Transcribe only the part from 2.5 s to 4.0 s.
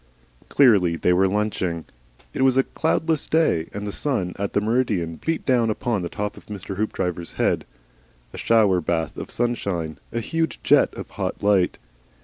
a cloudless day, and the